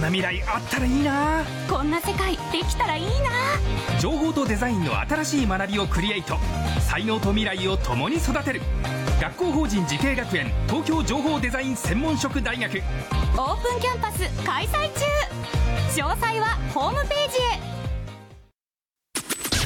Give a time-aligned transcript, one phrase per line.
[0.00, 1.44] んな未来あったらいいな。
[1.68, 3.10] こんな世界できたらいいな。
[4.00, 6.38] 情報とデザインの新しい学びをクリエイト。
[6.80, 8.62] 才能と未来を共に育てる。
[9.20, 12.78] 学校法人慈恵学園東京情報デザイン専門職大学。
[13.36, 15.04] オープンキャンパス開催中。
[16.02, 17.30] 詳細はホームペー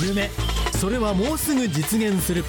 [0.00, 0.08] ジへ。
[0.08, 0.30] 夢。
[0.72, 2.42] それはもうすぐ実現する。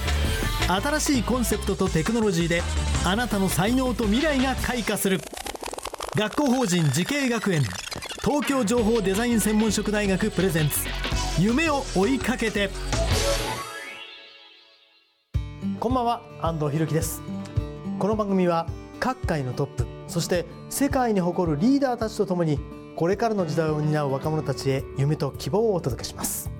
[0.69, 2.63] 新しいコンセプトとテクノロジーで
[3.03, 5.19] あなたの才能と未来が開花する
[6.15, 7.63] 学校法人慈恵学園。
[8.23, 10.85] 東京情報デザイン専門職大学プレゼンツ。
[11.41, 12.69] 夢を追いかけて。
[15.79, 17.23] こんばんは安藤博樹です。
[17.97, 18.67] この番組は
[18.99, 22.59] 各界のトップそして世界に誇るリーダーたちとともに
[22.95, 26.51] これからの時代を担う若者たちへ夢と希望をお届けします。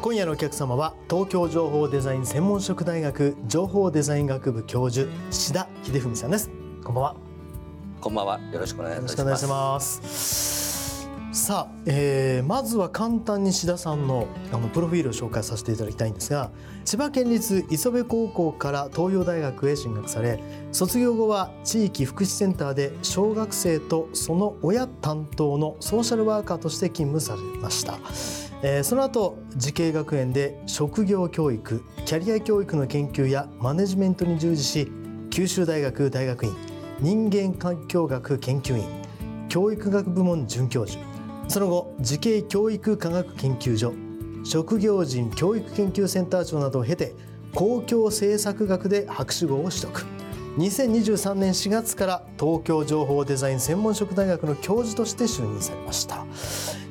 [0.00, 6.50] 今夜のお客様は東京情報デザイン専門職大学情報デザイン学部教授志田秀文さんです。
[6.82, 7.27] こんばんは。
[8.00, 8.40] こんばんは。
[8.52, 9.12] よろしくお願いします。
[9.12, 11.08] よろしくお願いします。
[11.32, 16.50] さあ、えー、まずは簡単に志田さんのあのプロフィールを紹介させていただきたいんですが
[16.84, 27.98] 千葉県立磯部高校から東洋大学へ進学され卒業後は地域福祉センターで小学生とその親担当のソーシャルワーカーとして勤務されました。
[28.62, 34.92] えー、その後慈恵学園で職業教育キャリア教育の研究やマネジメントに従事し
[35.30, 38.84] 九州大学大学院人間環境学研究員
[39.48, 40.98] 教育学部門准教授。
[41.46, 43.94] その後慈恵教育科学研究所
[44.44, 47.14] 職業人教育研究センター長などを経て
[47.54, 50.04] 公共政策学で博士号を取得。
[50.58, 56.26] 2023年4月から東京情報デザイン専門職大学の教授として就任されました、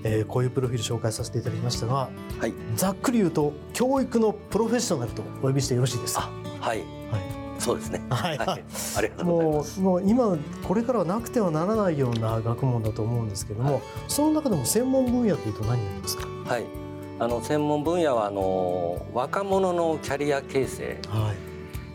[0.03, 2.09] えー、こういうプロフィール紹介させていただきましたが、
[2.39, 6.29] はい、ざっくり言うと教育のプロフェッショナルとお呼びしてよろしいですか？
[6.61, 7.36] はい、はい
[7.67, 8.01] そうですね。
[8.09, 8.37] はい。
[8.37, 8.63] はい、
[8.97, 16.27] ありがとうもうもう今これからはなくてはならないような学問だと思うんですけども、はい、その中でも専門分野というと何になりますか？
[16.45, 16.63] はい。
[17.19, 20.99] あの専門分野はあの若者のキャリア形成。
[21.09, 21.35] はい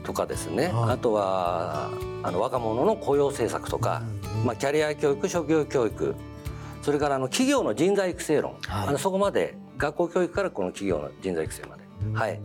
[0.03, 1.93] とかですね、はい、あとは
[2.25, 4.03] あの若者の雇用政策とか、
[4.41, 6.16] うん、まあ、キャリア教育職業教育
[6.83, 12.41] それからあの企業の人材育成論、はい、あのそこまで学校教育からこの企業の人材育成まで、うん、はい、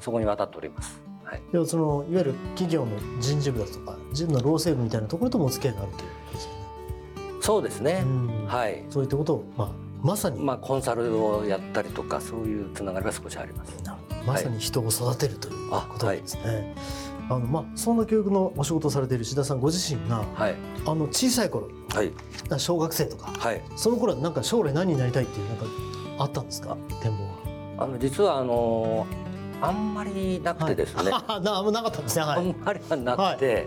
[0.00, 1.01] そこに渡っております。
[1.32, 6.56] はい、でそのいわゆる企業の人事部だとか人事の労政部みたいなところともお付き合いがあるということですよね。
[7.40, 9.70] そうですね、うん、はい、そういったことを、まあ、
[10.02, 13.72] まさに、まあ、コンサルをやったりとかそういうつながりが少しあります。
[14.26, 16.42] まさに人を育てるということですね。
[16.44, 16.74] はい。
[17.30, 20.54] あのまあそんな教育のお仕事をされている志田さんご自身が、はい、
[20.84, 22.12] あの小さい頃、はい、
[22.58, 25.64] 小学生とか、はい、その頃はなんか将来何になりたいっていうなんか
[26.18, 26.76] あったんですか？
[27.00, 27.30] 展望は。
[27.78, 29.06] あの実はあの
[29.62, 31.10] あんまりなくてですね。
[31.10, 32.24] はい、なあんまなかったんですね。
[32.24, 33.66] はい、あんまりはなくて、はい、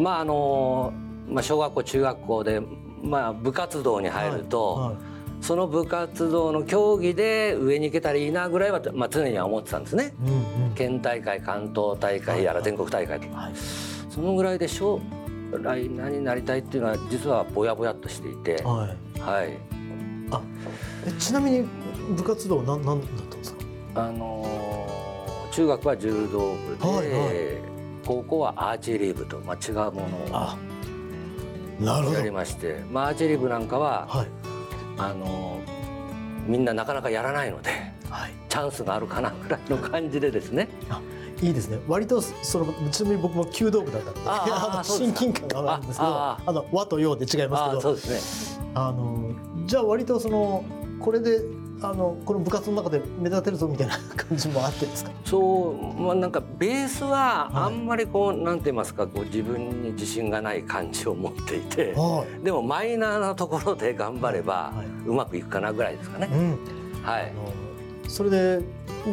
[0.00, 0.92] まああの
[1.28, 2.60] まあ小学校中学校で
[3.02, 4.74] まあ部活動に入ると。
[4.74, 4.94] はい。
[5.42, 13.52] その部活動の競技で上に行けたらいいなぐらいは、まあ、常には思ってたんですね、うんうん、県大会関東大会やら全国大会とか、はい、
[14.08, 15.00] そのぐらいで将
[15.50, 19.58] 来何になりたいっていうのは実はぼやぼやっとしていて、はい、はい、
[20.30, 20.40] あ
[21.08, 21.66] えちなみに
[22.16, 23.60] 部活動何何だったんですか？
[23.96, 24.51] あのー、
[25.52, 30.08] 中学は柔道部で、はいはい、高校はアーチェリー部と、まあ、違うも
[31.80, 34.28] のをやりまして、まあ、アーチェリー部なんかは、はい。
[34.98, 35.60] あの
[36.46, 37.70] みんななかなかやらないので、
[38.10, 40.68] はい、チャンスがあるかなぐらいの感じでですね。
[41.40, 41.78] いいですね。
[41.88, 48.62] 割とそのちなみに僕も弓道部だったんで、あ 親近感があるんですけど、あの和と洋で違いますけど、そうですね。
[48.74, 49.30] あの
[49.66, 50.64] じゃあ割とその
[51.00, 51.40] これで
[51.82, 55.10] あのこの部活の中で目立てるぞみたいな感じもあってですか？
[55.24, 64.72] そうまあなんかベースはあんまりこう、はい、なんて言いますかこう自分に自信がない感じを持っていて、はい、でもマイナーなところで頑張れば
[65.06, 66.28] うまくいくかなぐらいですかね。
[66.32, 67.32] うん、はい、
[68.06, 68.60] それで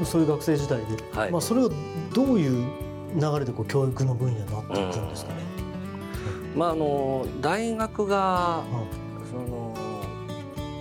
[0.06, 1.70] そういう学生時代で、はい、まあ、それは
[2.14, 2.68] どういう
[3.16, 5.40] 流れでこう教育の分野になっていくんですかね？
[6.54, 8.64] うん、まああの大学が、
[9.32, 9.76] その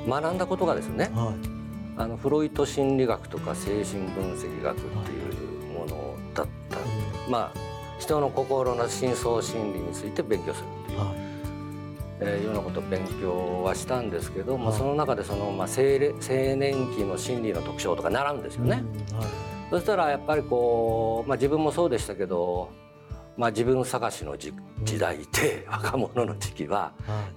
[0.07, 1.58] 学んだことがですね、はい
[1.99, 6.79] あのフロイト心理学とか精神分析学っていうものだった、
[7.29, 7.69] まあ
[7.99, 11.29] 人の心の深層心理について勉強するっていう、はい。
[12.21, 18.71] えー、ようなことを勉強はしたんですけど、はい、まあ、その中でその、まあ、青青年期の心理の特徴とか習うんですよね。
[18.73, 18.85] はい、
[19.71, 22.71] そしたらやっぱりこう、まあ、自分もそうでしたけど
[23.38, 24.52] まあ、自分探しの時
[24.82, 26.93] 時代で、若者の時期は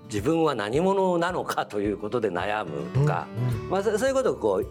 [0.06, 3.27] 自分は何者なのかということで悩むとか、
[3.69, 4.63] まあ、そういうことをこ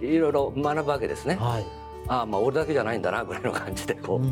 [0.00, 1.36] ういろいろ学ぶわけですね。
[1.36, 1.64] はい、
[2.08, 4.26] ああまあ俺だけじゃないんだなぐらいの感じでこう、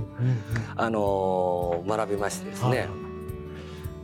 [0.76, 2.88] あのー、学びましてですね、はい、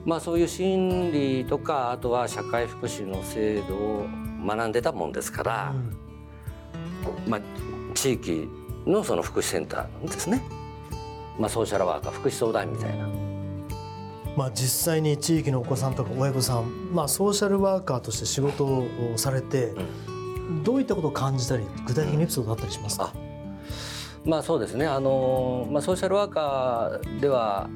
[0.04, 4.06] まあ、そういう心理とかあとは社会福祉の制度を
[4.46, 5.74] 学んでたもんですから、
[7.26, 7.40] うん、まあ、
[7.94, 8.48] 地域
[8.86, 10.59] のその福祉センターですね。
[11.38, 13.08] まあ、ソーシャルワーカー福祉相談員みたいな。
[14.36, 19.74] まあ、実際に地域のお子さんとか親御さん、まあ、ソーシャルワーカーとして仕事をされて、
[20.48, 23.12] うん、どういったことを感じたり具体的にエピソードあったりしますか、
[24.24, 24.86] うん、まあ、そうですね。
[24.86, 27.68] あの、まあ、ソーシャルワーカーでは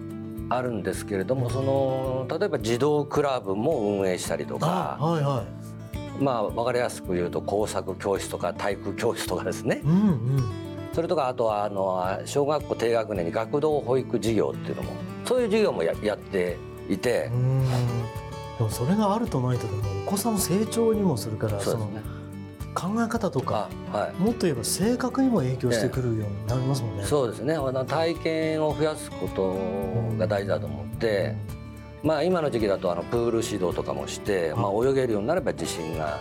[0.48, 4.96] あるんですけれどもその例えば児童クラブも運営したりとか。
[5.00, 5.64] はいはい。
[6.22, 10.63] まあ、分かりやすく言うと工作教室とか体育教室とかですね、うんうん
[10.94, 14.93] それとかあとはあの小学校低学年に学童保育事業っていうのも
[15.25, 16.56] そういう授業もややって
[16.88, 17.31] いて
[18.58, 21.91] でもそれがあるとないとでもお子さんの成長にもするからその
[22.75, 27.05] 考え方とか、はい、もっと言えば性格にも影響してくるようになりますもんね。
[27.05, 27.56] そうですね。
[27.87, 29.55] 体験を増やすこと
[30.19, 31.37] が大事だと思って、
[32.02, 36.19] まあ、今の時期だとあのプール指導とかもして、まあ、泳げるようになれば自信が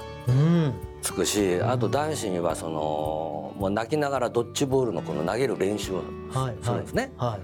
[1.02, 6.04] つくし、あと男子にはそのもう泣きながらドッジボールのこの投げる練習を
[6.62, 7.12] するんですね。
[7.18, 7.30] はい。
[7.32, 7.40] はい、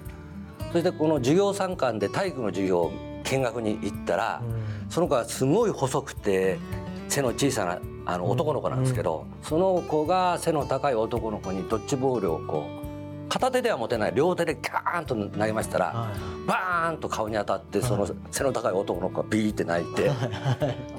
[0.72, 2.92] そしてこの授業参観で体育の授業
[3.24, 4.42] 見学に行ったら、
[4.90, 6.58] その子はすごい細くて
[7.10, 12.89] 背の小さなあの男の子なんですけど、その子が背の高い男の子にドッジボールをこう
[13.30, 20.12] 片手では持てない両手でガーンと投げましたら、はい、バーンと顔に当たってその背の高い男の子がビーって泣いて、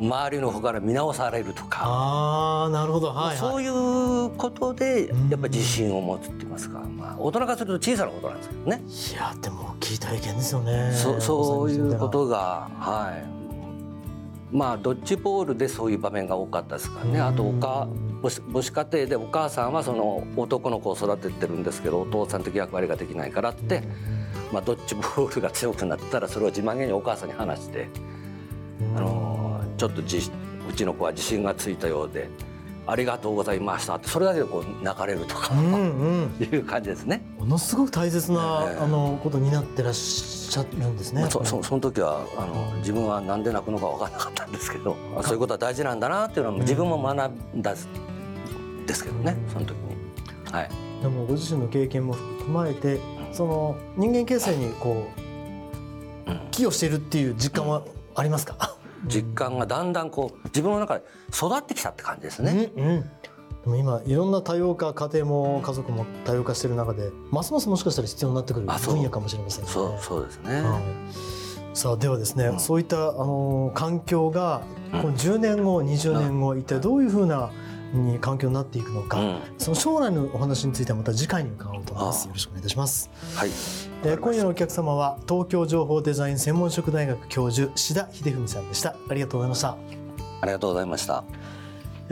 [0.00, 1.80] 周りの子から見直されるとか。
[1.82, 8.82] あなるほど、はいはい、そういうことでやっぱり自信を持つって言いますか、まあ、大人からすると小さなことなんですけどね。
[8.86, 10.92] いやでも大きい体験ですよね。
[10.94, 13.40] そそういうことがはい。
[14.52, 17.20] まあドッジボールでそういう場面が多かったですからね。
[17.20, 17.88] あとおか
[18.22, 23.82] 母子家庭でお母さんはその男の子を育ててるんですけどお父さん的役割ができないからって、
[24.52, 27.88] まあ、ドッジボールが強くなったらそれを自慢げにお母さんに話して、
[28.96, 30.30] あのちょっとじ
[30.68, 32.28] うちの子は自信がついたようで。
[32.90, 33.94] ありがとうございました。
[33.96, 37.22] ってそれだけでこう泣かれるとか、うんうん、いう感じですね。
[37.38, 41.22] ものすごく大切な、えー、あのことになってらっしゃるんですね。
[41.22, 47.74] まあ、そそその時はあの自分はなんで泣くのか分からなかったんですけど、そういうことは大事なんだなっていうのは自分も学んだ
[48.86, 49.96] ですけどね、その時に。
[50.50, 50.70] はい。
[51.00, 52.98] でもご自身の経験も踏まえて、
[53.32, 55.06] その人間形成にこ
[56.26, 57.84] う、寄与しているっていう実感は
[58.16, 58.69] ありますか？
[59.06, 62.70] 実感がだんだんこう自分の中で育ってきたって感じですね。
[62.76, 63.10] うん、うん。
[63.62, 69.70] でも今いろんな多様化家庭も家族も多様化している中でますますもしかしたら必要になってくる分野かもしれませんね。
[69.70, 74.62] そうそうですね、はい、さあではですね、うん、そういったあの環境が
[74.92, 77.50] この10年後、うん、20年後、一体どういうふうな
[77.92, 82.26] に環境になっていくのか、うん、その将来のお話についてはまた次回に伺おうと思います。
[82.26, 83.10] よろしくお願いいたします。
[83.34, 83.48] はい。
[84.02, 88.96] えー、今夜のお客様は東京情報デザイン専門職大学教授志田秀文さんでした。
[89.08, 89.76] ありがとうございました。
[90.40, 91.24] ありがとうございました。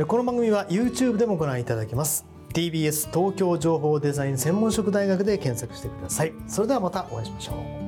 [0.06, 2.24] この番組は YouTube でもご覧いただけます。
[2.52, 6.32] TBS 東京情報デザイン専門職大学で検索してください。
[6.46, 7.52] それではまたお会いしましょ
[7.84, 7.87] う。